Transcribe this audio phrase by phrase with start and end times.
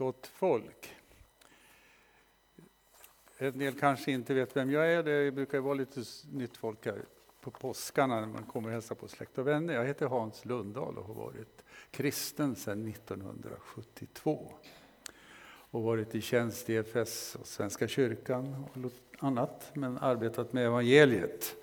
[0.00, 0.94] gott folk.
[3.38, 5.02] En del kanske inte vet vem jag är.
[5.02, 7.04] Det brukar vara lite nytt folk här
[7.40, 9.74] på påskarna när man kommer och hälsar på släkt och vänner.
[9.74, 14.52] Jag heter Hans Lundahl och har varit kristen sedan 1972.
[15.70, 21.56] Och varit i tjänst i EFS och Svenska kyrkan och annat, men arbetat med evangeliet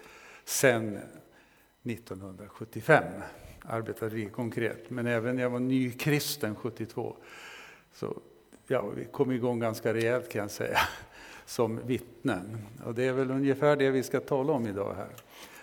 [0.45, 0.99] sedan
[1.83, 3.03] 1975.
[3.61, 7.17] Arbetade konkret, men även när jag var nykristen 72
[7.97, 8.19] så
[8.67, 10.79] ja, vi kom igång ganska rejält kan jag säga,
[11.45, 12.57] som vittnen.
[12.85, 15.09] Och det är väl ungefär det vi ska tala om idag här.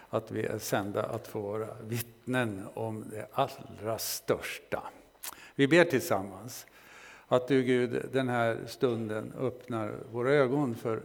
[0.08, 4.82] Att vi är sända att få vara vittnen om det allra största.
[5.54, 6.66] Vi ber tillsammans
[7.28, 11.02] att du Gud den här stunden öppnar våra ögon för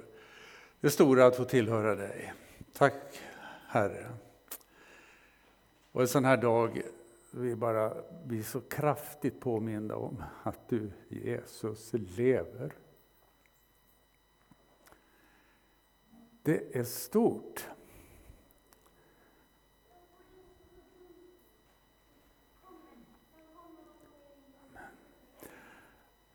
[0.80, 2.34] det stora att få tillhöra dig.
[2.74, 3.20] Tack
[3.68, 4.06] Herre.
[5.92, 6.82] Och en sån här dag
[7.32, 7.94] vi bara
[8.26, 12.74] blir så kraftigt påminda om att du, Jesus, lever.
[16.44, 17.68] Det är stort.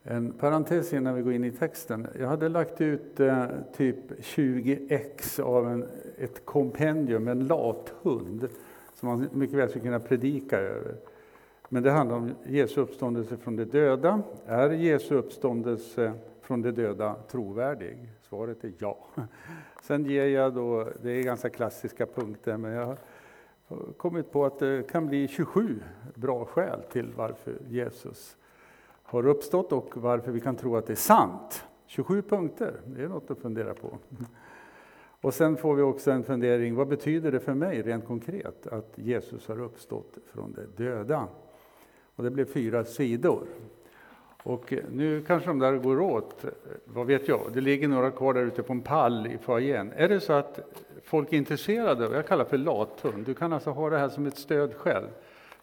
[0.07, 2.07] En parentes innan vi går in i texten.
[2.19, 8.49] Jag hade lagt ut eh, typ 20 ex av en, ett kompendium, en lathund
[8.95, 10.95] som man mycket väl skulle kunna predika över.
[11.69, 14.23] Men det handlar om Jesu uppståndelse från de döda.
[14.47, 18.09] Är Jesu uppståndelse från de döda trovärdig?
[18.29, 19.07] Svaret är ja.
[19.83, 22.97] Sen ger jag då, det är ganska klassiska punkter, men jag har
[23.97, 25.81] kommit på att det kan bli 27
[26.15, 28.37] bra skäl till varför Jesus
[29.03, 31.65] har uppstått och varför vi kan tro att det är sant.
[31.87, 33.99] 27 punkter, det är något att fundera på.
[35.25, 38.93] Och sen får vi också en fundering, vad betyder det för mig rent konkret att
[38.95, 41.29] Jesus har uppstått från de döda?
[42.17, 43.47] Och det blev fyra sidor.
[44.43, 46.51] Och eh, nu kanske de där går åt, eh,
[46.85, 49.93] vad vet jag, det ligger några kvar där ute på en pall i foajén.
[49.97, 50.61] Är det så att
[51.05, 54.39] folk är intresserade, jag kallar för lathund, du kan alltså ha det här som ett
[54.39, 55.09] stöd själv.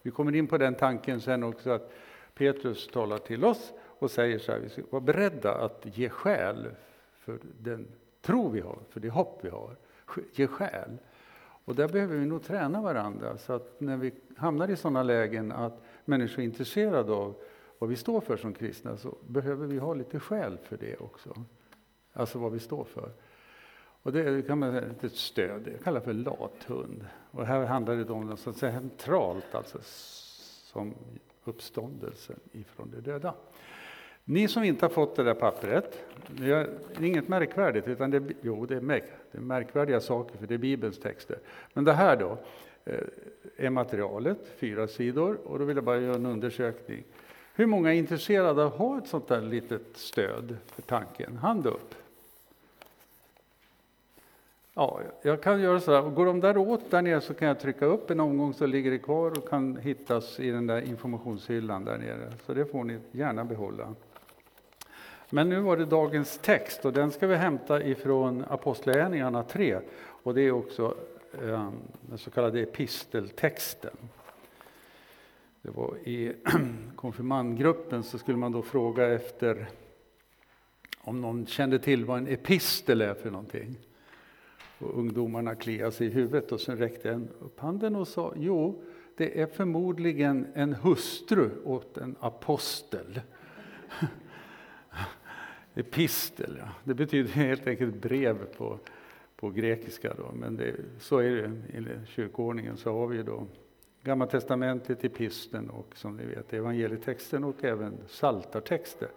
[0.01, 1.91] Vi kommer in på den tanken sen också att
[2.33, 6.67] Petrus talar till oss och säger så här, vi ska vara beredda att ge skäl
[7.13, 7.87] för den
[8.21, 9.75] tro vi har, för det hopp vi har.
[10.33, 10.97] Ge själ.
[11.65, 15.51] Och där behöver vi nog träna varandra så att när vi hamnar i sådana lägen
[15.51, 17.35] att människor är intresserade av
[17.79, 21.45] vad vi står för som kristna så behöver vi ha lite skäl för det också.
[22.13, 23.11] Alltså vad vi står för.
[24.03, 27.05] Och det kan man säga ett stöd, jag kallar för lathund.
[27.31, 29.77] Och här handlar det om något så centralt, alltså
[30.71, 30.93] som
[31.43, 33.33] uppståndelsen ifrån de döda.
[34.25, 36.69] Ni som inte har fått det där pappret, det är
[37.03, 40.57] inget märkvärdigt, utan det, jo, det är, märk, det är märkvärdiga saker, för det är
[40.57, 41.37] Bibelns texter.
[41.73, 42.37] Men det här då
[42.85, 42.99] eh,
[43.57, 47.03] är materialet, fyra sidor, och då vill jag bara göra en undersökning.
[47.55, 51.37] Hur många är intresserade av att ha ett sånt där litet stöd för tanken?
[51.37, 51.95] Hand upp.
[54.73, 56.01] Ja, jag kan göra så här.
[56.01, 58.91] Går de där åt där nere så kan jag trycka upp en omgång så ligger
[58.91, 62.33] det kvar och kan hittas i den där informationshyllan där nere.
[62.45, 63.95] Så det får ni gärna behålla.
[65.33, 69.79] Men nu var det dagens text och den ska vi hämta ifrån Apostlagärningarna 3
[70.23, 70.95] och det är också
[71.43, 71.71] ehm,
[72.01, 73.97] den så kallade episteltexten.
[75.61, 76.33] Det var I
[76.95, 79.67] konfirmandgruppen så skulle man då fråga efter
[81.01, 83.75] om någon kände till vad en epistel är för någonting.
[84.77, 88.83] Och ungdomarna kliade sig i huvudet och sen räckte en upp handen och sa jo,
[89.17, 93.21] det är förmodligen en hustru åt en apostel.
[95.75, 96.67] Epistel, ja.
[96.83, 98.79] det betyder helt enkelt brev på,
[99.35, 100.13] på grekiska.
[100.17, 100.31] Då.
[100.33, 102.77] Men det, så är det i kyrkoordningen.
[102.77, 103.47] Så har vi då
[104.03, 109.07] Gamla testamentet, episteln och som ni vet evangelietexten och även saltartexter.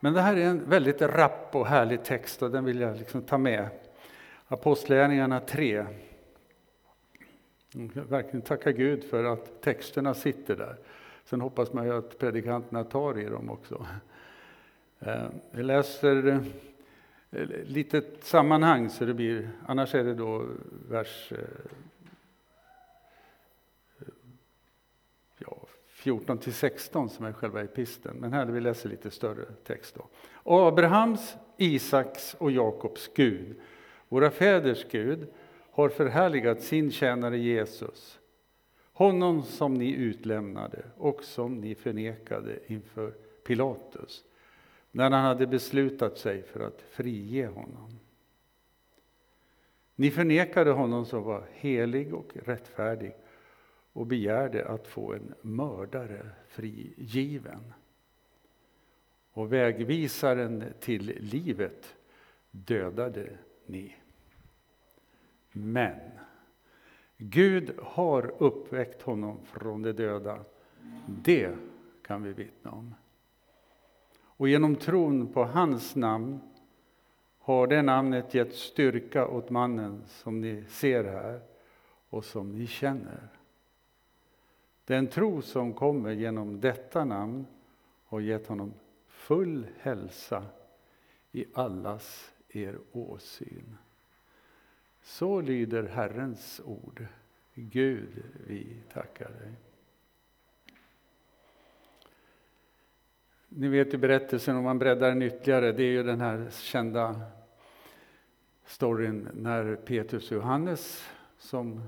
[0.00, 3.22] Men det här är en väldigt rapp och härlig text och den vill jag liksom
[3.22, 3.68] ta med.
[4.48, 5.86] Apostlagärningarna 3.
[7.72, 10.76] Jag verkligen tacka Gud för att texterna sitter där.
[11.24, 13.86] Sen hoppas man ju att predikanterna tar i dem också.
[15.06, 16.40] Eh, vi läser
[17.30, 20.46] eh, litet sammanhang, så det blir, annars är det då
[20.88, 21.38] vers eh,
[25.38, 25.56] ja,
[25.88, 28.16] 14 till 16 som är själva episten.
[28.16, 29.94] Men här vi läser lite större text.
[29.94, 30.08] Då.
[30.68, 33.56] Abrahams, Isaks och Jakobs Gud,
[34.08, 35.26] våra fäders Gud,
[35.70, 38.18] har förhärligat sin tjänare Jesus,
[38.92, 43.10] honom som ni utlämnade och som ni förnekade inför
[43.46, 44.24] Pilatus
[44.94, 47.98] när han hade beslutat sig för att frige honom.
[49.94, 53.14] Ni förnekade honom som var helig och rättfärdig
[53.92, 57.72] och begärde att få en mördare frigiven.
[59.32, 61.94] och vägvisaren till livet
[62.50, 63.96] dödade ni.
[65.52, 66.00] Men
[67.16, 70.44] Gud har uppväckt honom från de döda.
[71.06, 71.54] Det
[72.02, 72.94] kan vi vittna om.
[74.44, 76.40] Och genom tron på hans namn
[77.38, 81.40] har det namnet gett styrka åt mannen som ni ser här
[82.08, 83.28] och som ni känner.
[84.84, 87.46] Den tro som kommer genom detta namn
[88.04, 88.74] har gett honom
[89.08, 90.46] full hälsa
[91.32, 93.76] i allas er åsyn.
[95.02, 97.06] Så lyder Herrens ord.
[97.54, 99.52] Gud, vi tackar dig.
[103.56, 107.20] Ni vet ju berättelsen, om man breddar den ytterligare, det är ju den här kända
[108.64, 111.08] storyn när Petrus och Johannes
[111.38, 111.80] som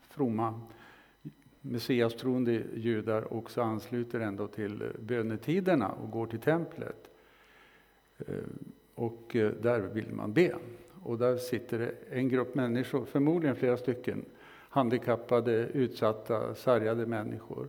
[0.00, 0.60] fromma
[1.60, 7.10] messiastroende judar också ansluter ändå till bönetiderna och går till templet.
[8.18, 8.34] Eh,
[8.94, 10.54] och eh, där vill man be.
[11.02, 14.24] Och där sitter det en grupp människor, förmodligen flera stycken,
[14.68, 17.68] handikappade, utsatta, sargade människor.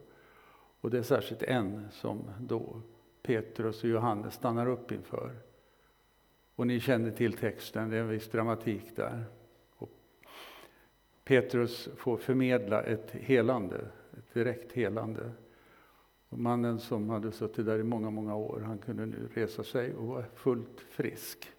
[0.82, 2.82] Och det är särskilt en som då
[3.26, 5.36] Petrus och Johannes stannar upp inför.
[6.56, 9.24] Och ni känner till texten, det är en viss dramatik där.
[9.78, 9.90] Och
[11.24, 13.88] Petrus får förmedla ett helande,
[14.18, 15.32] ett direkt helande.
[16.30, 19.94] Och mannen som hade suttit där i många, många år, han kunde nu resa sig
[19.94, 21.52] och var fullt frisk.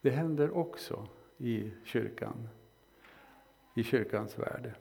[0.00, 1.08] Det händer också
[1.38, 2.48] i kyrkan,
[3.74, 4.72] i kyrkans värld.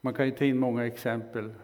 [0.00, 1.54] Man kan ju ta in många exempel,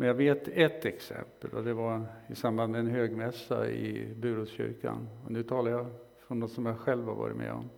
[0.00, 5.08] men jag vet ett exempel och det var i samband med en högmässa i Buråskyrkan.
[5.24, 5.86] Och nu talar jag
[6.26, 7.70] från något som jag själv har varit med om.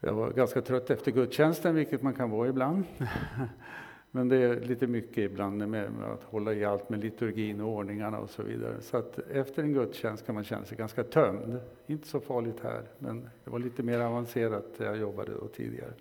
[0.00, 2.84] Jag var ganska trött efter gudstjänsten, vilket man kan vara ibland.
[4.10, 8.18] Men det är lite mycket ibland med, att hålla i allt med liturgin och ordningarna
[8.18, 8.80] och så vidare.
[8.80, 11.60] Så att efter en gudstjänst kan man känna sig ganska tömd.
[11.86, 15.92] Inte så farligt här, men det var lite mer avancerat där jag jobbade då tidigare.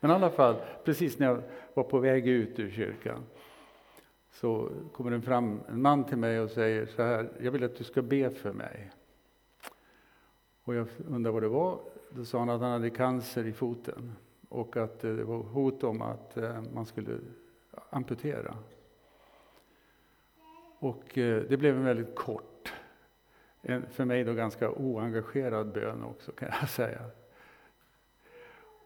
[0.00, 1.42] Men i alla fall, precis när jag
[1.74, 3.22] var på väg ut ur kyrkan
[4.30, 7.76] så kommer det fram en man till mig och säger så här, jag vill att
[7.76, 8.90] du ska be för mig.
[10.64, 11.80] Och jag undrar vad det var.
[12.10, 14.12] Då sa han att han hade cancer i foten
[14.48, 17.18] och att eh, det var hot om att eh, man skulle
[17.90, 18.56] amputera.
[20.78, 22.72] Och eh, det blev en väldigt kort,
[23.62, 27.00] en för mig då ganska oengagerad bön också kan jag säga.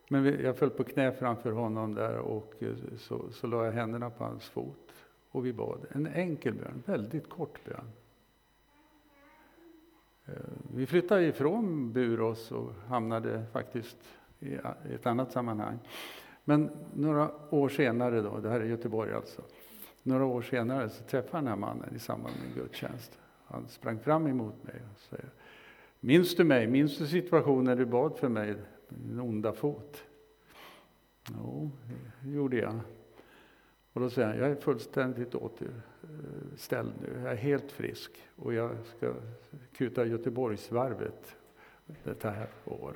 [0.08, 2.55] Men jag föll på knä framför honom där och
[2.99, 4.83] så, så la jag händerna på hans fot
[5.34, 5.86] och vi bad.
[5.92, 7.90] En enkel bön, väldigt kort bön.
[10.26, 10.32] Eh,
[10.75, 13.96] vi flyttade ifrån Burås och hamnade faktiskt
[14.40, 14.54] i
[14.94, 15.78] ett annat sammanhang.
[16.44, 19.42] Men några år senare, då, det här är Göteborg alltså,
[20.02, 23.19] några år senare så träffade jag den här mannen i samband med en gudstjänst.
[23.46, 25.16] Han sprang fram emot mig och sa
[26.00, 26.66] Minns du mig?
[26.66, 28.54] Minns du situationen du bad för mig,
[28.88, 30.02] min onda fot?
[31.31, 31.70] Jo,
[32.22, 32.81] det gjorde jag.
[33.94, 37.20] Och då säger han, jag är fullständigt återställd nu.
[37.23, 39.12] Jag är helt frisk och jag ska
[39.76, 41.37] kuta Göteborgsvarvet
[42.05, 42.94] detta här år.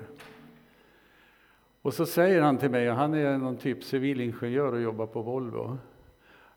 [1.83, 5.23] Och så säger han till mig, och han är någon typ civilingenjör och jobbar på
[5.23, 5.79] Volvo,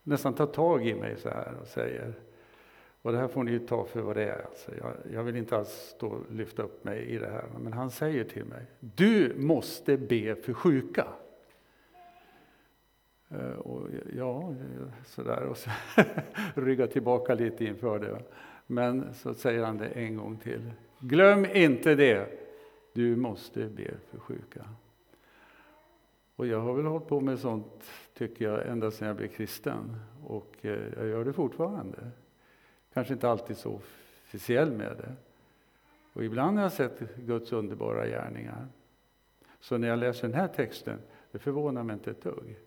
[0.03, 2.13] nästan tar tag i mig så här och säger,
[3.01, 4.45] och det här får ni ju ta för vad det är.
[4.45, 7.73] Alltså jag, jag vill inte alls stå och lyfta upp mig i det här, men
[7.73, 11.07] han säger till mig, du måste be för sjuka.
[13.33, 14.53] Eh, och ja,
[15.05, 15.69] sådär, och så
[16.55, 18.21] rygga tillbaka lite inför det.
[18.67, 20.71] Men så säger han det en gång till.
[20.99, 22.27] Glöm inte det,
[22.93, 24.65] du måste be för sjuka.
[26.35, 27.83] Och jag har väl hållit på med sånt,
[28.17, 29.95] tycker jag, ända sedan jag blev kristen.
[30.27, 31.97] Och eh, jag gör det fortfarande.
[32.93, 35.13] Kanske inte alltid så officiell med det.
[36.13, 38.67] Och ibland har jag sett Guds underbara gärningar.
[39.59, 40.99] Så när jag läser den här texten,
[41.31, 42.57] det förvånar mig inte ett dugg.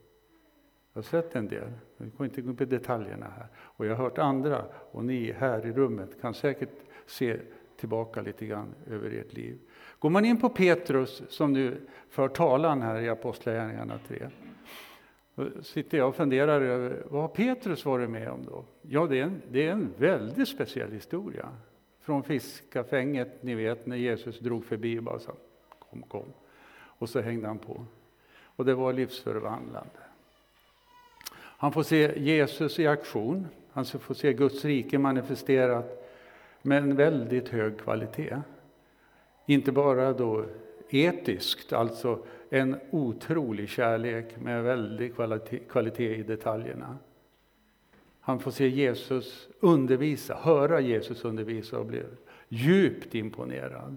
[0.95, 3.47] Jag har sett en del, vi går inte gå på detaljerna här.
[3.57, 6.71] Och jag har hört andra, och ni här i rummet kan säkert
[7.07, 7.37] se
[7.77, 9.59] tillbaka lite grann över ert liv.
[9.99, 14.31] Går man in på Petrus, som nu för talan här i Apostlagärningarna 3,
[15.35, 18.65] då sitter jag och funderar över vad har Petrus varit med om då?
[18.83, 21.49] Ja, det är en, det är en väldigt speciell historia.
[22.01, 25.33] Från fiskafänget, ni vet, när Jesus drog förbi och bara sa
[25.79, 26.33] kom, kom.
[26.77, 27.87] Och så hängde han på.
[28.57, 30.03] Och det var livsförvandlande.
[31.64, 33.49] Han får se Jesus i aktion.
[33.73, 36.11] Han får se Guds rike manifesterat
[36.62, 38.40] med en väldigt hög kvalitet.
[39.47, 40.47] Inte bara då
[40.90, 46.99] etiskt, alltså en otrolig kärlek med väldig kvalitet, kvalitet i detaljerna.
[48.21, 52.02] Han får se Jesus undervisa, höra Jesus undervisa och bli
[52.49, 53.97] djupt imponerad.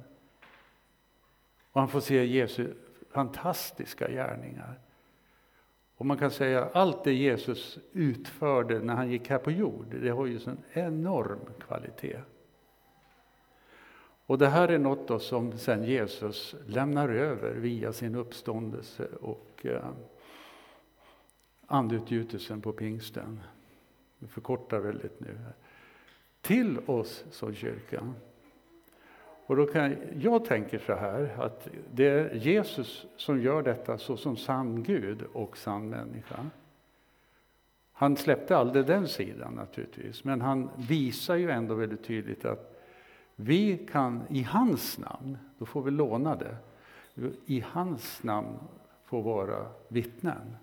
[1.71, 2.67] Och han får se Jesu
[3.09, 4.79] fantastiska gärningar.
[5.97, 9.95] Och man kan säga att allt det Jesus utförde när han gick här på jord,
[10.01, 12.19] det har ju en enorm kvalitet.
[14.25, 19.65] Och det här är något då som sen Jesus lämnar över via sin uppståndelse och
[19.65, 19.89] eh,
[21.67, 23.39] andutgjutelsen på pingsten.
[24.19, 25.37] Vi förkortar väldigt nu.
[26.41, 28.13] Till oss som kyrka.
[29.47, 34.37] Och då kan, jag tänker så här, att det är Jesus som gör detta såsom
[34.37, 36.45] sann Gud och sann människa.
[37.91, 42.83] Han släppte aldrig den sidan naturligtvis, men han visar ju ändå väldigt tydligt att
[43.35, 46.57] vi kan i hans namn, då får vi låna det,
[47.45, 48.57] i hans namn
[49.05, 50.57] få vara vittnen.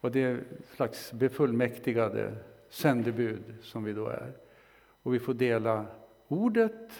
[0.00, 2.34] Och det är ett slags befullmäktigade
[2.70, 4.32] sändebud som vi då är.
[5.02, 5.86] Och vi får dela
[6.28, 6.90] ordet,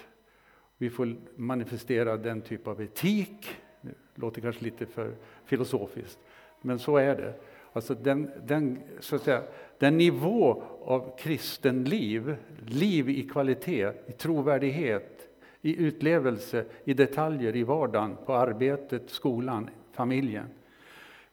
[0.82, 3.56] vi får manifestera den typ av etik.
[3.80, 6.18] Det låter kanske lite för filosofiskt,
[6.60, 7.34] men så är det.
[7.72, 9.42] Alltså den, den, så att säga,
[9.78, 12.36] den nivå av kristen liv,
[12.66, 15.28] liv i kvalitet, i trovärdighet,
[15.60, 20.46] i utlevelse, i detaljer i vardagen, på arbetet, skolan, familjen.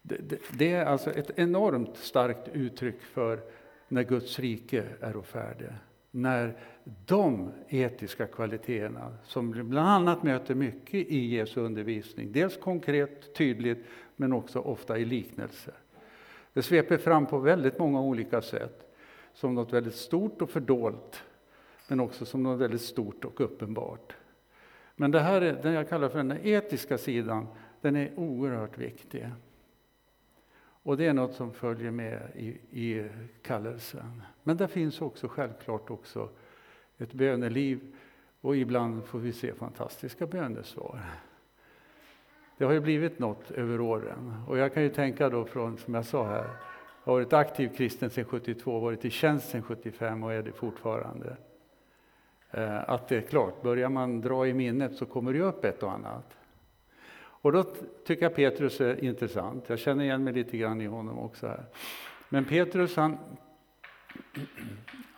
[0.02, 3.40] Det, det, det är alltså ett enormt starkt uttryck för
[3.88, 5.72] när Guds rike är färdigt
[6.12, 6.58] när
[7.06, 14.34] de etiska kvaliteterna, som bland annat möter mycket i Jesu undervisning, dels konkret, tydligt, men
[14.34, 15.74] också ofta i liknelser.
[16.54, 18.94] Det sveper fram på väldigt många olika sätt,
[19.34, 21.24] som något väldigt stort och fördolt,
[21.88, 24.16] men också som något väldigt stort och uppenbart.
[24.96, 27.48] Men det här, den jag kallar för den etiska sidan,
[27.82, 29.30] den är oerhört viktig.
[30.84, 32.48] Och det är något som följer med i,
[32.82, 33.10] i
[33.42, 34.22] kallelsen.
[34.44, 36.30] Men det finns också självklart också
[37.00, 37.96] ett böneliv
[38.42, 41.02] och ibland får vi se fantastiska bönesvar.
[42.58, 45.94] Det har ju blivit något över åren och jag kan ju tänka då från, som
[45.94, 46.44] jag sa här,
[47.04, 50.52] jag har varit aktiv kristen sedan 72, varit i tjänst sedan 75 och är det
[50.52, 51.38] fortfarande.
[52.52, 55.84] Eh, att det är klart, börjar man dra i minnet så kommer det upp ett
[55.84, 56.38] och annat.
[57.42, 57.64] Och då
[58.06, 59.70] tycker jag Petrus är intressant.
[59.70, 61.66] Jag känner igen mig lite grann i honom också här.
[62.30, 63.18] Men Petrus han,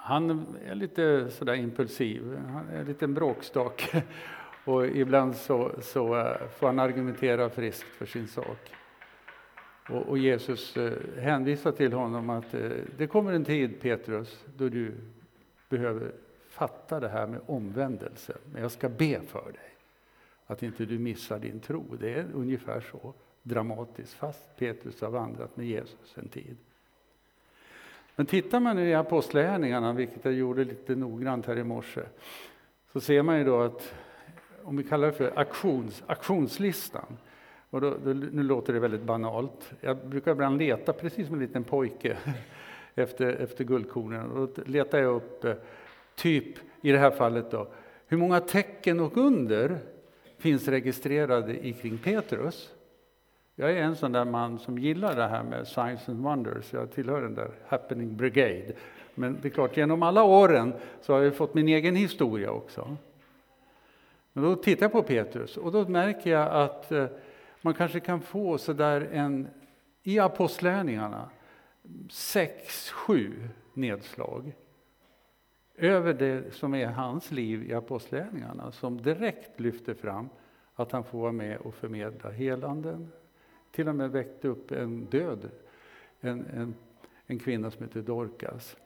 [0.03, 4.03] han är lite sådär impulsiv, han är en liten bråkstake.
[4.65, 8.71] Och ibland så, så eh, får han argumentera friskt för sin sak.
[9.89, 14.69] Och, och Jesus eh, hänvisar till honom att eh, det kommer en tid, Petrus, då
[14.69, 14.93] du
[15.69, 16.11] behöver
[16.47, 18.37] fatta det här med omvändelse.
[18.53, 19.75] Men jag ska be för dig
[20.47, 21.95] att inte du missar din tro.
[21.99, 26.57] Det är ungefär så dramatiskt, fast Petrus har vandrat med Jesus en tid.
[28.15, 32.01] Men tittar man i Apostlagärningarna, vilket jag gjorde lite noggrant här i morse,
[32.93, 33.93] så ser man ju då att,
[34.63, 37.17] om vi kallar det för aktions, aktionslistan,
[37.69, 39.71] och då, då, nu låter det väldigt banalt.
[39.81, 42.17] Jag brukar ibland leta, precis som en liten pojke,
[42.95, 44.31] efter, efter guldkornen.
[44.31, 45.53] Och då letar jag upp, eh,
[46.15, 47.67] typ i det här fallet då,
[48.07, 49.77] hur många tecken och under
[50.37, 52.73] finns registrerade i kring Petrus.
[53.55, 56.73] Jag är en sån där man som gillar det här med science and wonders.
[56.73, 58.73] Jag tillhör den där happening brigade.
[59.15, 62.97] Men det är klart, genom alla åren så har jag fått min egen historia också.
[64.33, 67.05] Men då tittar jag på Petrus och då märker jag att eh,
[67.61, 69.47] man kanske kan få sådär en,
[70.03, 71.29] i apostlärningarna,
[72.09, 74.53] sex, sju nedslag
[75.77, 80.29] över det som är hans liv i apostlärningarna, som direkt lyfter fram
[80.75, 83.11] att han får vara med och förmedla helanden.
[83.71, 85.49] Till och med väckte upp en död,
[86.19, 86.75] en, en,
[87.25, 88.77] en kvinna som heter Dorcas.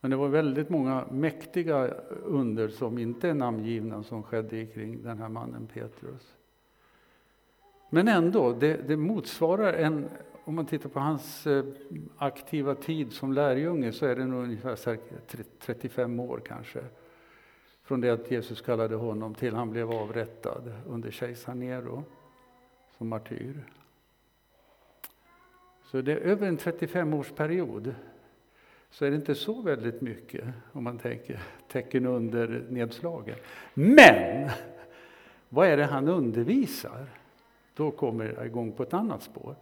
[0.00, 1.88] Men det var väldigt många mäktiga
[2.24, 6.34] under som inte är namngivna som skedde kring den här mannen Petrus.
[7.90, 10.08] Men ändå, det, det motsvarar en
[10.46, 11.64] om man tittar på hans eh,
[12.16, 14.98] aktiva tid som lärjunge så är det nog ungefär
[15.58, 16.80] 35 år kanske.
[17.82, 22.04] Från det att Jesus kallade honom till han blev avrättad under kejsar Nero
[22.98, 23.64] som martyr.
[25.84, 27.94] Så det är över en 35-årsperiod
[28.90, 33.36] så är det inte så väldigt mycket om man tänker tecken under nedslagen.
[33.74, 34.50] Men
[35.48, 37.06] vad är det han undervisar?
[37.74, 39.56] Då kommer jag igång på ett annat spår.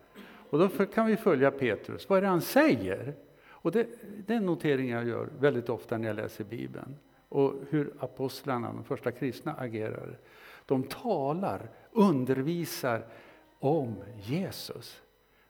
[0.51, 2.09] Och då kan vi följa Petrus.
[2.09, 3.15] Vad är det han säger?
[3.49, 3.87] Och det,
[4.27, 6.97] det är en notering jag gör väldigt ofta när jag läser Bibeln.
[7.29, 10.19] Och hur apostlarna, de första kristna, agerar.
[10.67, 13.07] De talar, undervisar
[13.59, 15.03] om Jesus.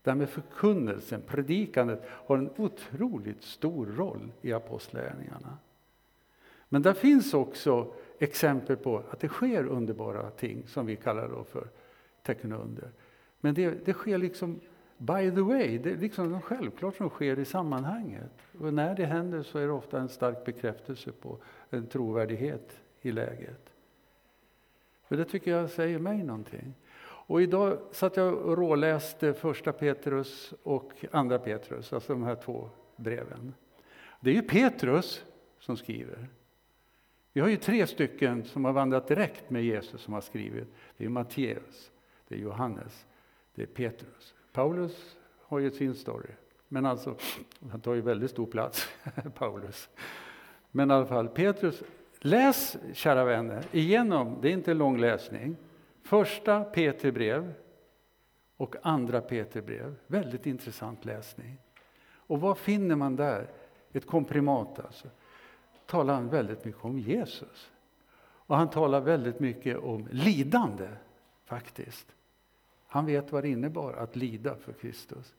[0.02, 5.58] Det här med förkunnelsen, predikandet, har en otroligt stor roll i apostlagärningarna.
[6.68, 11.44] Men där finns också exempel på att det sker underbara ting som vi kallar då
[11.44, 11.68] för
[12.22, 12.90] tecken under.
[13.40, 14.60] Men det, det sker liksom
[14.98, 18.32] by the way, det är liksom självklart som sker i sammanhanget.
[18.58, 21.38] Och när det händer så är det ofta en stark bekräftelse på
[21.70, 23.73] en trovärdighet i läget.
[25.14, 26.74] För det tycker jag säger mig någonting.
[27.02, 32.70] Och idag satt jag och råläste första Petrus och andra Petrus, alltså de här två
[32.96, 33.54] breven.
[34.20, 35.24] Det är ju Petrus
[35.58, 36.28] som skriver.
[37.32, 40.68] Vi har ju tre stycken som har vandrat direkt med Jesus som har skrivit.
[40.96, 41.90] Det är Matteus,
[42.28, 43.06] det är Johannes,
[43.54, 44.34] det är Petrus.
[44.52, 46.30] Paulus har ju sin story,
[46.68, 47.16] men alltså,
[47.70, 48.88] han tar ju väldigt stor plats,
[49.34, 49.88] Paulus.
[50.70, 51.82] Men i alla fall, Petrus,
[52.24, 55.56] läs kära vänner igenom, det är inte lång läsning,
[56.02, 57.54] första Peterbrev
[58.56, 59.94] och andra Peterbrev.
[60.06, 61.58] Väldigt intressant läsning.
[62.26, 63.50] Och vad finner man där?
[63.92, 65.08] Ett komprimat alltså
[65.86, 67.70] talar han väldigt mycket om Jesus.
[68.46, 70.88] Och han talar väldigt mycket om lidande,
[71.44, 72.14] faktiskt.
[72.86, 75.34] Han vet vad det innebar att lida för Kristus.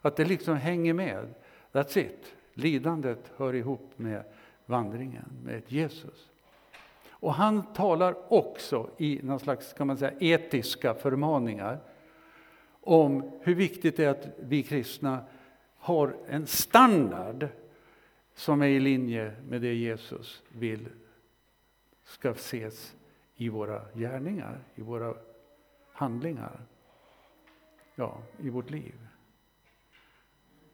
[0.00, 1.34] Att det liksom hänger med.
[1.72, 2.34] That's it.
[2.54, 4.24] Lidandet hör ihop med
[4.70, 6.30] vandringen med Jesus.
[7.10, 11.80] Och han talar också i någon slags kan man säga, etiska förmaningar
[12.80, 15.24] om hur viktigt det är att vi kristna
[15.76, 17.48] har en standard
[18.34, 20.88] som är i linje med det Jesus vill
[22.04, 22.96] ska ses
[23.36, 25.14] i våra gärningar, i våra
[25.92, 26.60] handlingar,
[27.94, 29.06] ja, i vårt liv.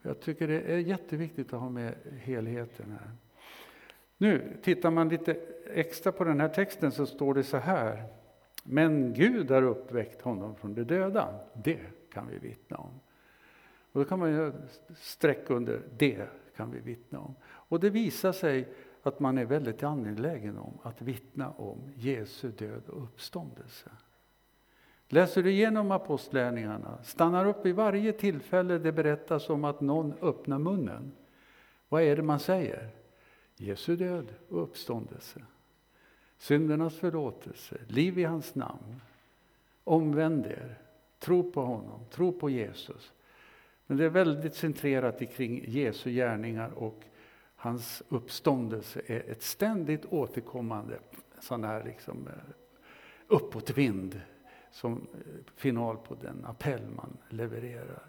[0.03, 3.11] Jag tycker det är jätteviktigt att ha med helheten här.
[4.19, 5.37] Nu tittar man lite
[5.71, 8.05] extra på den här texten så står det så här.
[8.65, 11.41] Men Gud har uppväckt honom från de döda.
[11.53, 11.81] Det
[12.13, 13.01] kan vi vittna om.
[13.93, 14.53] Och då kan man ju
[14.97, 17.35] sträcka under det kan vi vittna om.
[17.45, 18.69] Och det visar sig
[19.03, 23.91] att man är väldigt angelägen om att vittna om Jesu död och uppståndelse.
[25.09, 30.59] Läser du igenom apostlärningarna, stannar upp i varje tillfälle det berättas om att någon öppnar
[30.59, 31.13] munnen.
[31.89, 32.91] Vad är det man säger?
[33.57, 35.43] Jesu död och uppståndelse.
[36.39, 39.01] Syndernas förlåtelse, liv i hans namn.
[39.85, 40.79] Omvänd er,
[41.19, 43.13] tro på honom, tro på Jesus.
[43.87, 47.05] Men det är väldigt centrerat kring Jesu gärningar och
[47.57, 50.99] hans uppståndelse är ett ständigt återkommande
[51.41, 52.55] sån här liksom, eh,
[53.27, 54.21] uppåtvind
[54.71, 58.03] som eh, final på den appell man levererar.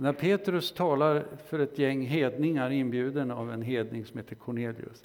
[0.00, 5.02] När Petrus talar för ett gäng hedningar inbjuden av en hedning som heter Cornelius.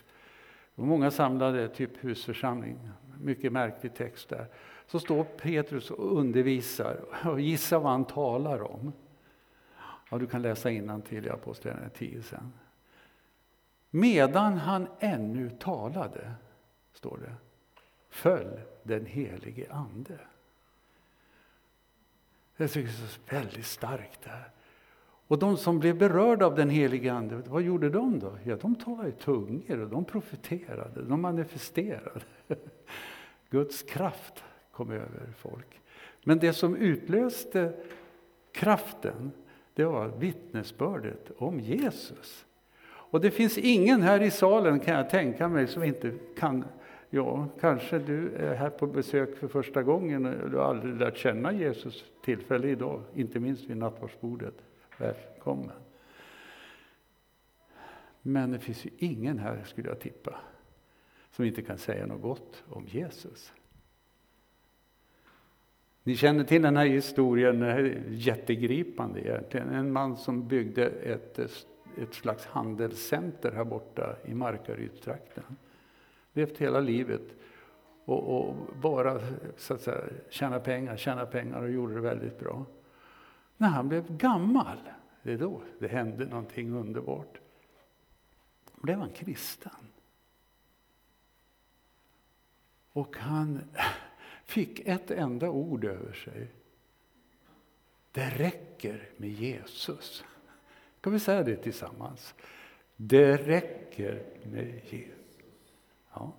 [0.76, 2.90] Och många samlade, typ husförsamling,
[3.22, 4.48] mycket märklig text där.
[4.88, 8.94] Så står Petrus och undervisar och gissa vad han talar om.
[10.10, 10.70] Ja, du kan läsa
[11.02, 12.54] till i Apostlagärningarna 10 sen.
[13.90, 16.34] Medan han ännu talade,
[16.94, 17.36] står det,
[18.10, 20.20] föll den helige Ande.
[22.58, 24.53] Jag tycker det är så väldigt starkt där.
[25.34, 28.38] Och de som blev berörda av den helige Ande, vad gjorde de då?
[28.44, 32.22] Ja, de talade i tungor och de profeterade, de manifesterade.
[33.50, 35.82] Guds kraft kom över folk.
[36.24, 37.74] Men det som utlöste
[38.52, 39.32] kraften,
[39.74, 42.46] det var vittnesbördet om Jesus.
[42.86, 46.66] Och det finns ingen här i salen, kan jag tänka mig, som inte kan
[47.10, 51.18] Ja, kanske du är här på besök för första gången och du har aldrig lärt
[51.18, 54.56] känna Jesus tillfälle idag, inte minst vid nattvardsbordet.
[55.04, 55.72] Välkommen!
[58.22, 60.36] Men det finns ju ingen här, skulle jag tippa,
[61.32, 63.54] som inte kan säga något gott om Jesus.
[66.04, 69.70] Ni känner till den här historien, jättegripande egentligen.
[69.70, 71.40] En man som byggde ett
[71.98, 75.44] ett slags handelscenter här borta i Markarydstrakten.
[76.34, 77.22] Levt hela livet
[78.06, 79.20] och, och, bara
[79.58, 82.66] så att säga, tjäna pengar, tjäna pengar och gjorde det väldigt bra.
[83.64, 84.78] När han blev gammal,
[85.22, 87.40] det är då det hände någonting underbart.
[88.76, 89.72] Blev han kristen.
[92.94, 93.62] Och han
[94.44, 96.48] fick ett enda ord över sig.
[98.12, 100.24] Det räcker med Jesus.
[101.00, 102.36] Ska vi säga det tillsammans?
[102.96, 105.40] Det räcker med Jesus.
[106.14, 106.34] Ja.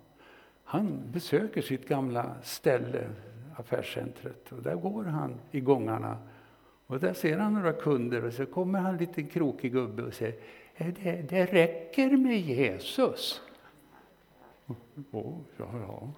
[0.63, 3.09] Han besöker sitt gamla ställe,
[3.55, 6.17] affärscentret, och där går han i gångarna.
[6.87, 10.13] Och där ser han några kunder och så kommer han en liten krokig gubbe och
[10.13, 10.35] säger
[10.77, 13.41] det, det räcker med Jesus.
[15.11, 16.11] Oh, ja, ja.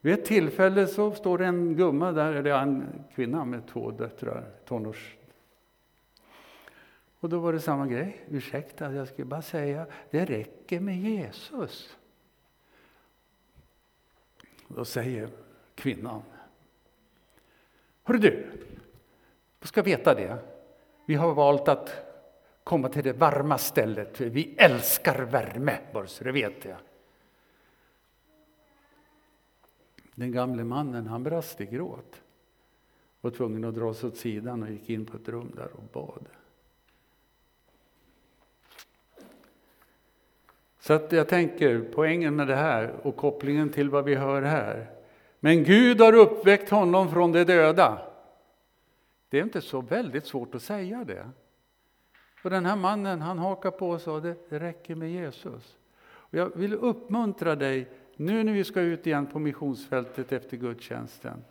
[0.00, 4.50] Vid ett tillfälle så står det en gumma där, eller en kvinna med två döttrar,
[4.64, 5.16] tonårs,
[7.20, 8.24] Och då var det samma grej.
[8.28, 11.96] Ursäkta, jag skulle bara säga, det räcker med Jesus.
[14.68, 15.28] Då säger
[15.74, 16.22] kvinnan.
[18.02, 18.46] Hör du,
[19.62, 20.38] du ska veta det.
[21.06, 21.92] Vi har valt att
[22.64, 24.20] komma till det varma stället.
[24.20, 26.76] Vi älskar värme, bara så det vet jag.
[30.14, 32.22] Den gamle mannen han brast i gråt.
[33.20, 35.82] Var tvungen att dra sig åt sidan och gick in på ett rum där och
[35.92, 36.26] bad.
[40.80, 44.90] Så att jag tänker poängen med det här och kopplingen till vad vi hör här.
[45.40, 48.11] Men Gud har uppväckt honom från de döda.
[49.32, 51.30] Det är inte så väldigt svårt att säga det.
[52.44, 55.78] Och den här mannen han hakar på och sa det räcker med Jesus.
[56.04, 61.44] Och jag vill uppmuntra dig nu när vi ska ut igen på missionsfältet efter gudstjänsten.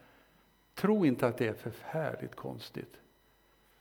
[0.75, 2.99] Tro inte att det är förfärligt konstigt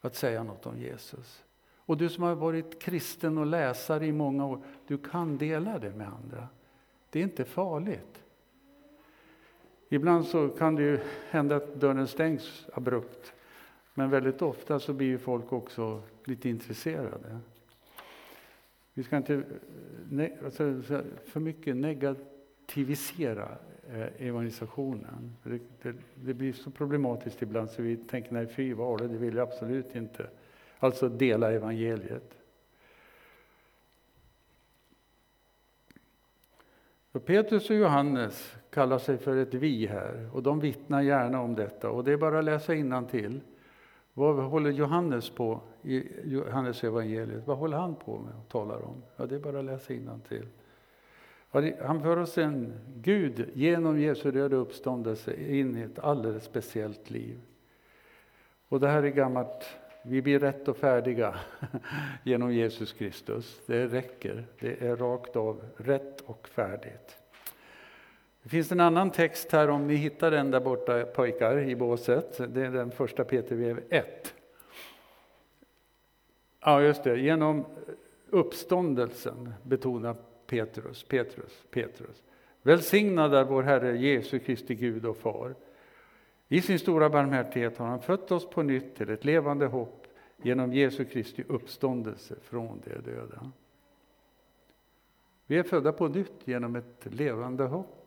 [0.01, 1.45] att säga något om Jesus.
[1.77, 5.91] Och du som har varit kristen och läsare i många år, du kan dela det
[5.91, 6.49] med andra.
[7.11, 8.23] Det är inte farligt.
[9.89, 10.99] Ibland så kan det ju
[11.31, 13.33] hända att dörren stängs abrupt.
[14.01, 17.39] Men väldigt ofta så blir folk också lite intresserade.
[18.95, 19.35] Vi ska inte
[20.19, 20.83] eh, alltså,
[21.25, 23.49] för mycket negativisera
[23.91, 25.37] eh, evangelisationen.
[25.43, 29.17] Det, det, det, blir så problematiskt ibland så vi tänker nej fy vad det, det
[29.17, 30.27] vill jag absolut inte.
[30.79, 32.35] Alltså dela evangeliet.
[37.13, 41.55] Och Petrus och Johannes kallar sig för ett vi här och de vittnar gärna om
[41.55, 43.41] detta och det är bara att läsa till.
[44.21, 47.47] Vad håller Johannes på i Johannes evangeliet?
[47.47, 49.03] Vad håller han på med och talar om?
[49.17, 50.47] Ja, det är bara att läsa till.
[51.83, 57.41] Han för oss en Gud genom Jesu döda uppståndelse in i ett alldeles speciellt liv.
[58.69, 61.35] Och det här är gammalt vi blir rätt och färdiga
[62.25, 63.61] genom Jesus Kristus.
[63.67, 64.47] Det räcker.
[64.61, 67.20] Det är rakt av rätt och färdigt.
[68.43, 72.55] Det finns en annan text här, om ni hittar den där borta pojkar i båset.
[72.55, 74.35] Det är den första Peter 1.
[76.61, 77.17] Ja, just det.
[77.17, 77.65] Genom
[78.31, 82.23] uppståndelsen betonar Petrus, Petrus, Petrus.
[82.63, 85.55] Välsignad är vår Herre Jesu Kristi Gud och Far
[86.53, 90.07] i sin stora barmhärtighet har han fött oss på nytt till ett levande hopp
[90.43, 93.51] genom Jesu Kristi uppståndelse från de döda.
[95.47, 98.00] Vi är födda på nytt genom ett levande hopp.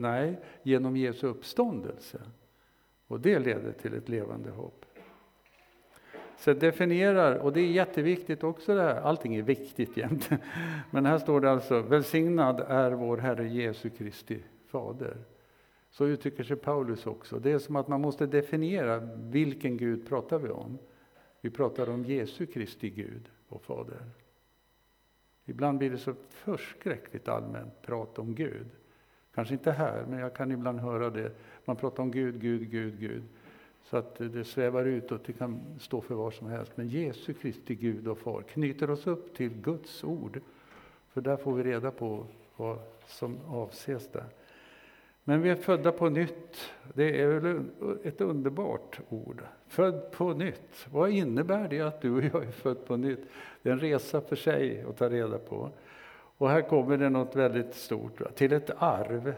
[0.00, 2.20] Nej, genom Jesu uppståndelse.
[3.06, 4.84] Och det leder till ett levande hopp.
[6.38, 10.30] Så definierar, och det är jätteviktigt också det här, allting är viktigt jämt.
[10.90, 15.16] Men här står det alltså, välsignad är vår Herre Jesu Kristi Fader.
[15.90, 17.38] Så uttrycker sig Paulus också.
[17.38, 20.78] Det är som att man måste definiera vilken Gud pratar vi om.
[21.40, 24.02] Vi pratar om Jesu Kristi Gud och Fader.
[25.44, 28.66] Ibland blir det så förskräckligt allmänt prat om Gud.
[29.34, 31.32] Kanske inte här, men jag kan ibland höra det.
[31.64, 33.22] Man pratar om Gud, Gud, Gud, Gud.
[33.84, 36.72] Så att det svävar ut och det kan stå för vad som helst.
[36.74, 40.40] Men Jesu Kristi Gud och Far knyter oss upp till Guds ord.
[41.08, 44.26] För där får vi reda på vad som avses där.
[45.24, 46.70] Men vi är födda på nytt.
[46.94, 47.62] Det är väl
[48.04, 49.42] ett underbart ord.
[49.66, 50.86] Född på nytt.
[50.90, 53.20] Vad innebär det att du och jag är född på nytt?
[53.62, 55.70] Det är en resa för sig att ta reda på.
[56.40, 58.36] Och här kommer det något väldigt stort.
[58.36, 59.34] Till ett arv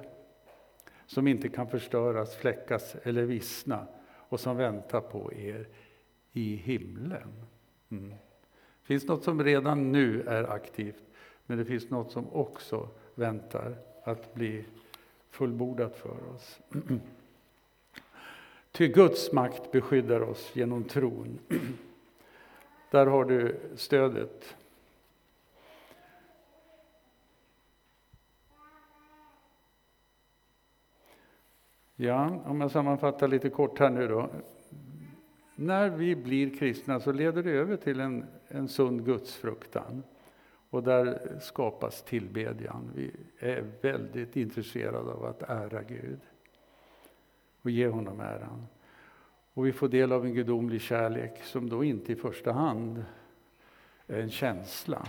[1.06, 5.68] som inte kan förstöras, fläckas eller vissna och som väntar på er
[6.32, 7.32] i himlen.
[7.90, 8.08] Mm.
[8.08, 11.02] Det finns något som redan nu är aktivt,
[11.46, 14.64] men det finns något som också väntar att bli
[15.30, 16.60] fullbordat för oss.
[18.72, 21.38] Ty Guds makt beskyddar oss genom tron.
[22.90, 24.56] Där har du stödet.
[31.96, 34.30] Ja, om jag sammanfattar lite kort här nu då.
[35.54, 40.02] När vi blir kristna så leder det över till en, en sund gudsfruktan.
[40.70, 42.90] Och där skapas tillbedjan.
[42.94, 46.20] Vi är väldigt intresserade av att ära Gud
[47.62, 48.66] och ge honom äran.
[49.54, 53.04] Och vi får del av en gudomlig kärlek som då inte i första hand
[54.06, 55.06] är en känsla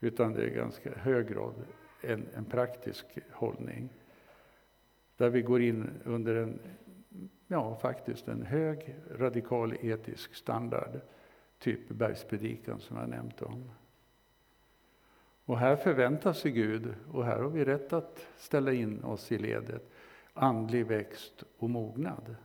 [0.00, 1.54] utan det är i ganska hög grad
[2.00, 3.88] en, en praktisk hållning.
[5.22, 6.58] Där vi går in under en,
[7.46, 11.00] ja faktiskt en hög radikal etisk standard,
[11.58, 13.70] typ bergspredikan som jag nämnt om.
[15.44, 19.38] Och här förväntar sig Gud, och här har vi rätt att ställa in oss i
[19.38, 19.90] ledet,
[20.34, 22.36] andlig växt och mognad.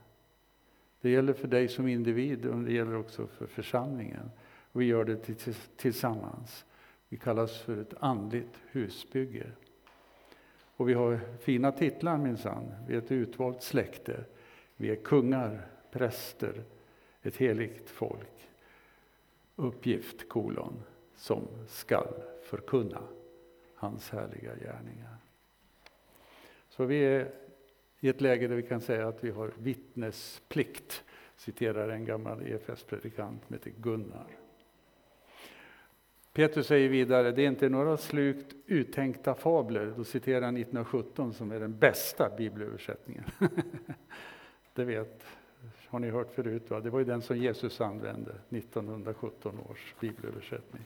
[1.00, 4.30] Det gäller för dig som individ och det gäller också för församlingen.
[4.72, 5.16] Och vi gör det
[5.76, 6.64] tillsammans.
[7.08, 9.46] Vi kallas för ett andligt husbygge.
[10.78, 12.74] Och vi har fina titlar minsann.
[12.86, 14.24] Vi är ett utvalt släkte.
[14.76, 16.64] Vi är kungar, präster,
[17.22, 18.48] ett heligt folk.
[19.56, 20.82] Uppgift, kolon,
[21.16, 23.02] som skall förkunna
[23.74, 25.16] hans härliga gärningar.
[26.68, 27.32] Så vi är
[28.00, 31.04] i ett läge där vi kan säga att vi har vittnesplikt,
[31.36, 34.26] citerar en gammal EFS-predikant som heter Gunnar.
[36.38, 39.92] Petrus säger vidare, det är inte några slukt uttänkta fabler.
[39.96, 43.24] Då citerar han 1917 som är den bästa bibelöversättningen.
[44.74, 45.24] det vet,
[45.88, 46.80] har ni hört förut, va?
[46.80, 50.82] det var ju den som Jesus använde, 1917 års bibelöversättning.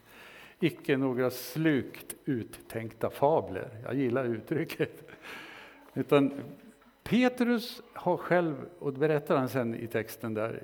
[0.60, 5.10] Icke några slukt uttänkta fabler, jag gillar uttrycket.
[5.94, 6.32] Utan
[7.02, 10.62] Petrus har själv, och det berättar han sen i texten där,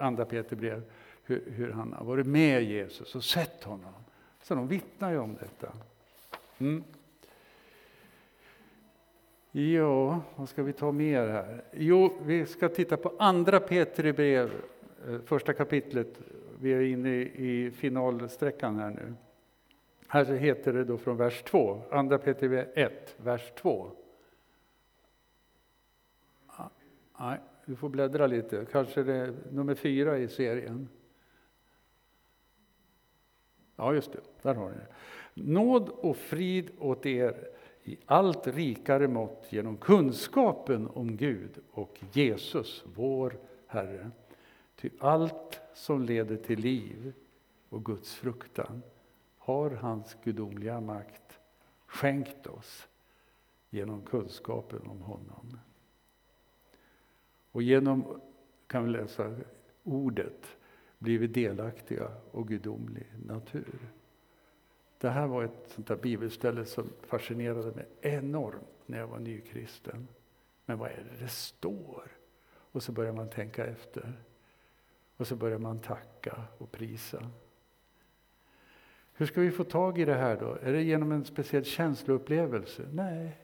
[0.00, 0.82] andra Peterbrev, brev,
[1.28, 3.92] hur, hur, han har varit med Jesus och sett honom.
[4.42, 5.72] Så de vittnar ju om detta.
[6.58, 6.84] Mm.
[9.50, 11.64] Ja, vad ska vi ta mer här?
[11.72, 14.50] Jo, vi ska titta på andra Petri brev,
[15.08, 16.20] eh, första kapitlet.
[16.60, 19.14] Vi är inne i finalsträckan här nu.
[20.08, 23.90] Här heter det då från vers 2, andra Petri brev 1, vers 2.
[26.46, 26.68] Ah,
[27.20, 28.66] nej, du får bläddra lite.
[28.72, 30.88] Kanske det är nummer fyra i serien.
[33.78, 34.20] Ja, just det.
[34.42, 34.86] Där har ni det.
[35.34, 37.48] Nåd och frid åt er
[37.84, 44.10] i allt rikare mått genom kunskapen om Gud och Jesus, vår Herre.
[44.76, 47.12] Ty allt som leder till liv
[47.68, 48.82] och Guds fruktan
[49.38, 51.38] har hans gudomliga makt
[51.86, 52.88] skänkt oss
[53.70, 55.58] genom kunskapen om honom.
[57.52, 58.20] Och genom,
[58.66, 59.36] kan vi läsa
[59.82, 60.57] ordet,
[60.98, 63.78] blivit delaktiga och gudomlig natur.
[64.98, 70.08] Det här var ett sånt där bibelställe som fascinerade mig enormt när jag var nykristen.
[70.64, 72.10] Men vad är det det står?
[72.48, 74.12] Och så börjar man tänka efter.
[75.16, 77.30] Och så börjar man tacka och prisa.
[79.12, 80.58] Hur ska vi få tag i det här då?
[80.62, 82.88] Är det genom en speciell känsloupplevelse?
[82.92, 83.38] Nej,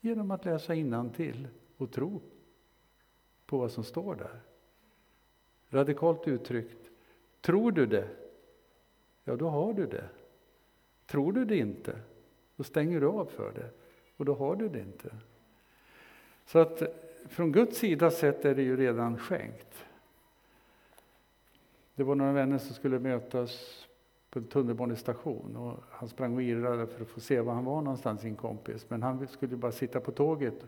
[0.00, 0.74] genom att läsa
[1.16, 2.22] till och tro
[3.46, 4.40] på vad som står där.
[5.70, 6.90] Radikalt uttryckt,
[7.40, 8.08] tror du det?
[9.24, 10.08] Ja, då har du det.
[11.06, 11.98] Tror du det inte,
[12.56, 13.70] då stänger du av för det
[14.16, 15.10] och då har du det inte.
[16.46, 16.82] Så att
[17.28, 19.84] från Guds sida sett är det ju redan skänkt.
[21.94, 23.84] Det var några vänner som skulle mötas
[24.30, 27.82] på en tunnelbanestation och han sprang och irrade för att få se var han var
[27.82, 28.90] någonstans, sin kompis.
[28.90, 30.64] Men han skulle bara sitta på tåget.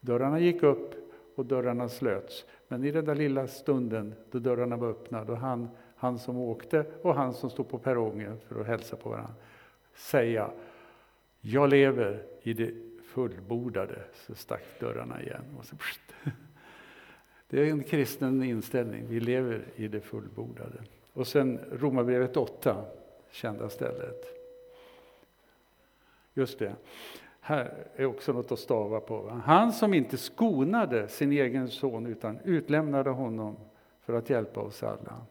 [0.00, 1.05] Dörrarna gick upp
[1.36, 2.44] och dörrarna slöts.
[2.68, 6.86] Men i den där lilla stunden då dörrarna var öppna, då han, han som åkte
[7.02, 9.34] och han som stod på perrongen för att hälsa på varandra,
[9.94, 10.50] säga
[11.40, 15.44] Jag lever i det fullbordade, så stack dörrarna igen.
[15.58, 15.76] Och så,
[17.48, 20.82] det är en kristen inställning, vi lever i det fullbordade.
[21.12, 22.84] Och sen Romarbrevet 8,
[23.30, 24.24] kända stället.
[26.34, 26.76] Just det.
[27.46, 29.40] Här är också något att stava på.
[29.44, 33.56] Han som inte skonade sin egen son utan utlämnade honom
[34.00, 35.26] för att hjälpa oss alla.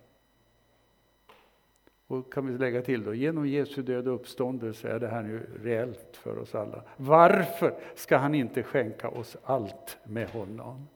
[2.08, 5.50] Och kan vi lägga till då, genom Jesu död och uppståndelse är det här nu
[5.64, 6.84] reellt för oss alla.
[6.98, 10.88] Varför ska han inte skänka oss allt med honom?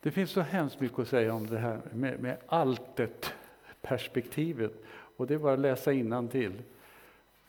[0.00, 3.34] Det finns så hemskt mycket att säga om det här med, med alltet
[3.82, 4.72] perspektivet.
[5.16, 5.92] Och det är bara att läsa
[6.30, 6.62] till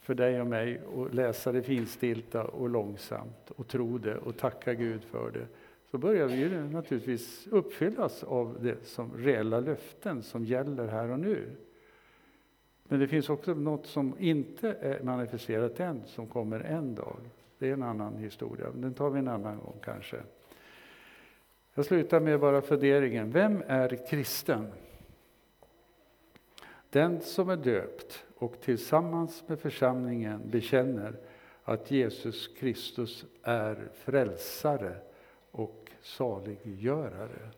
[0.06, 4.74] för dig och mig och läsa det finstilta och långsamt och tro det och tacka
[4.74, 5.48] Gud för det.
[5.92, 11.20] Så börjar vi ju naturligtvis uppfyllas av det som reella löften som gäller här och
[11.20, 11.48] nu.
[12.84, 17.20] Men det finns också något som inte är manifesterat än, som kommer en dag.
[17.58, 20.18] Det är en annan historia, den tar vi en annan gång kanske.
[21.74, 24.68] Jag slutar med bara funderingen, vem är kristen?
[26.90, 31.20] Den som är döpt och tillsammans med församlingen bekänner
[31.64, 34.98] att Jesus Kristus är frälsare
[35.52, 37.52] och saliggörare.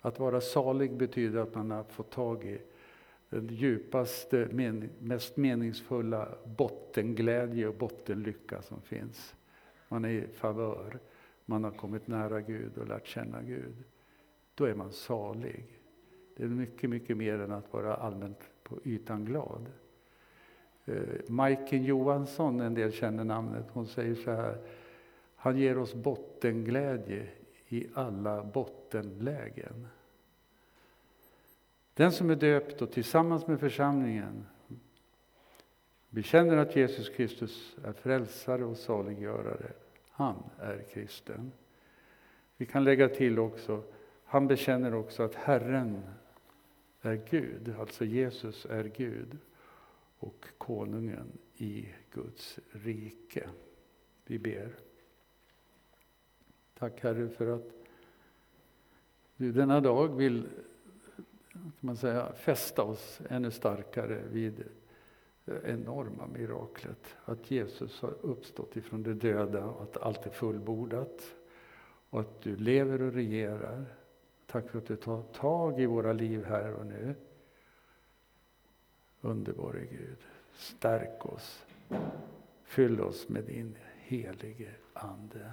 [0.00, 2.60] Att vara salig betyder att man har fått tag i
[3.28, 4.48] den djupaste,
[4.98, 9.34] mest meningsfulla bottenglädje och bottenlycka som finns.
[9.88, 10.98] Man är i favör,
[11.44, 13.74] man har kommit nära Gud och lärt känna Gud.
[14.54, 15.78] Då är man salig.
[16.36, 19.66] Det är mycket, mycket mer än att vara allmänt på ytan glad.
[20.84, 24.58] Eh, Majken Johansson, en del känner namnet, hon säger så här.
[25.36, 27.28] Han ger oss bottenglädje
[27.68, 29.88] i alla bottenlägen.
[31.94, 34.46] Den som är döpt och tillsammans med församlingen
[36.10, 39.72] bekänner att Jesus Kristus är frälsare och saliggörare,
[40.10, 41.52] han är kristen.
[42.56, 43.82] Vi kan lägga till också,
[44.24, 46.02] han bekänner också att Herren
[47.08, 49.38] är Gud, alltså Jesus är Gud
[50.18, 53.48] och konungen i Guds rike.
[54.24, 54.74] Vi ber.
[56.78, 57.72] Tack Herre för att
[59.36, 60.46] du denna dag vill
[61.52, 64.64] kan man säga, fästa oss ännu starkare vid
[65.44, 71.34] det enorma miraklet att Jesus har uppstått ifrån de döda och att allt är fullbordat
[72.10, 73.84] och att du lever och regerar.
[74.50, 77.14] Tack för att du tar tag i våra liv här och nu.
[79.20, 80.18] Underbara Gud,
[80.52, 81.66] stärk oss.
[82.64, 85.52] Fyll oss med din helige Ande.